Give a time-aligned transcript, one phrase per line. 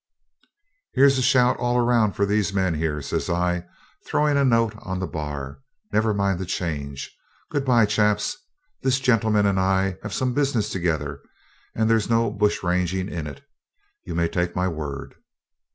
[0.93, 3.65] 'Here's a shout all round for these men here,' says I,
[4.03, 5.61] throwing a note on the bar.
[5.93, 7.15] 'Never mind the change.
[7.51, 8.35] Good bye, chaps.
[8.81, 11.21] This gentleman and I have some business together,
[11.75, 13.43] and there's no bush ranging in it,
[14.03, 15.13] you may take my word.'